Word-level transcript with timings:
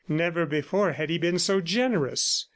Never 0.09 0.47
before 0.47 0.93
had 0.93 1.11
he 1.11 1.19
been 1.19 1.37
so 1.37 1.61
generous. 1.61 2.47